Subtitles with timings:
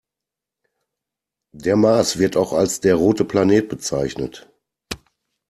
[1.53, 4.49] Der Mars wird auch als der „rote Planet“ bezeichnet.